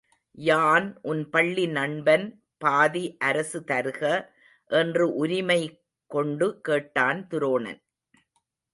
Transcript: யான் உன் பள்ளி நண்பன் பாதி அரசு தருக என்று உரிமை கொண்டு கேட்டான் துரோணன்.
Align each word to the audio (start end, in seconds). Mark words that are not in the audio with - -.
யான் 0.37 0.87
உன் 1.01 1.21
பள்ளி 1.29 1.65
நண்பன் 1.67 2.25
பாதி 2.57 3.03
அரசு 3.19 3.61
தருக 3.71 4.01
என்று 4.71 5.07
உரிமை 5.15 5.61
கொண்டு 6.11 6.47
கேட்டான் 6.61 7.21
துரோணன். 7.27 7.81